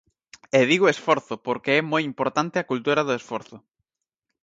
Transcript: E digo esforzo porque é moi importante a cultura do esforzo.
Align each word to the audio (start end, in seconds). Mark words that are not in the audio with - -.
E 0.59 0.61
digo 0.71 0.91
esforzo 0.95 1.33
porque 1.47 1.71
é 1.79 1.81
moi 1.91 2.03
importante 2.11 2.55
a 2.59 2.67
cultura 2.71 3.01
do 3.07 3.17
esforzo. 3.19 3.57